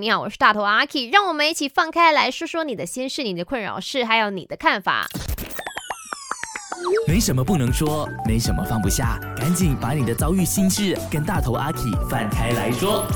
[0.00, 5.06] 你好，我是大头阿 K，让我们一起放开来说说你的心事、你的困扰事，还有你的看法。
[7.06, 11.78] 没什么不能说，没什么放不下，赶紧把你的遭遇心事跟大头阿 K
[12.10, 13.06] 放开来说。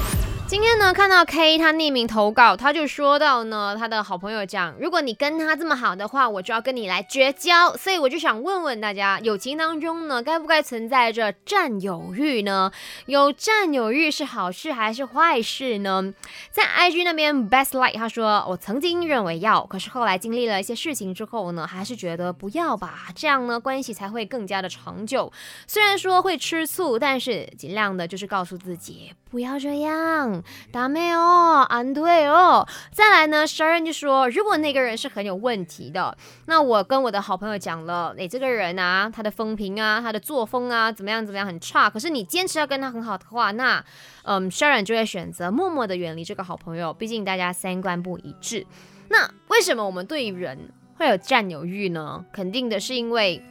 [0.49, 7.77] 今天呢，看到 K 他匿名投稿，他就说到呢，他的好朋友讲，如果你跟他这么好的话，我就要跟你来绝交。
[7.77, 12.73] 所以我就想问问大家，友情当中呢，该不该存在着占有欲呢？
[13.05, 16.15] 有占有欲是好事还是坏事呢？
[16.51, 25.31] 在 IG 那边，Best Light 他说，我曾经认为要，可是后来经历了一些事情之后呢，还是觉得不要吧，这样呢，关系才会更加的长久。
[25.67, 30.43] 虽然说会吃醋，但是尽量的就是告诉自己不要这样。
[30.73, 32.67] 达妹哦，安对哦。
[32.93, 41.91] 再来呢，Sharon 就说，如果那个人是很有问题的，那我跟我的好朋友讲了，哎，这个人啊，他的风评啊，他的作风啊，怎么样怎么样很差。
[41.91, 43.85] 可是你坚持要跟他很好的话，那
[44.23, 46.95] 嗯，Sharon 就会选择默默的远离这个好朋友。
[46.95, 48.67] 毕竟大家三观不一致。
[49.09, 52.25] 那为什么我们对人会有占有欲呢？
[52.33, 53.43] 肯定的是因为。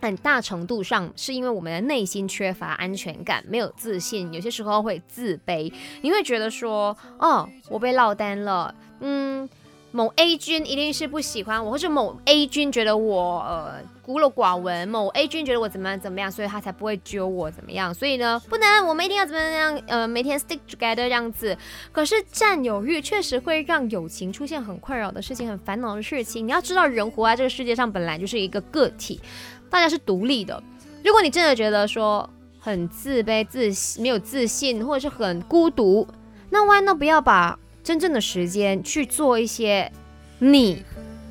[0.00, 5.72] 很大程度上是因为我们的内心缺乏安全感，没有自信，有些时候会自卑。
[6.02, 9.48] 你会觉得说，哦，我被落单了，嗯，
[9.92, 17.92] 某 A 君一定是不喜欢我，或者某 A 君觉得我呃孤陋寡闻，某 A 君觉得我怎么样怎么样，所以他才不会揪我怎么样。
[17.92, 21.56] 所以呢，不能，我们一定要怎么样，呃，每天 stick together 这样子。
[21.90, 26.46] 可是占有欲确实会让友情出现很困扰的事情，很烦恼的事情。
[26.46, 29.20] 你要知道，人活在这个世界上本来就是一个个体。
[29.68, 30.62] 大家是独立的。
[31.04, 36.06] 如果你真的觉得说很自卑、自没有自信，或者是很孤独，
[36.50, 39.90] 那 why not 不要把真正的时间去做一些
[40.38, 40.84] 你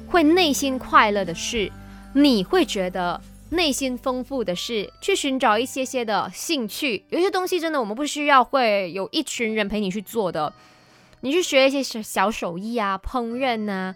[0.08, 1.72] 会内心快乐的事，
[2.14, 7.06] 你会觉得内心丰富的事，去寻找一些些的兴趣。
[7.10, 10.54] 有些东西真的我们不需要会有一群人陪你去做的，
[11.22, 13.96] 你去学一些小小手艺啊、烹饪啊，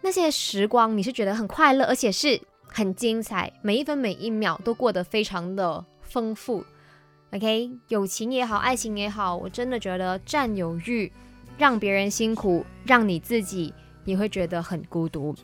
[0.00, 2.40] 那些时光你是觉得很快乐，而且是。
[2.74, 6.64] 很精彩，每一分每一秒都过得非常的丰富。
[7.32, 11.12] OK，友情也好，爱情也好，我真的觉得占有欲
[11.58, 13.72] 让别人辛苦，让你自己
[14.04, 15.34] 也会觉得很孤独。